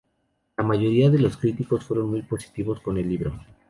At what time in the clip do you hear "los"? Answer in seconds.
1.19-1.37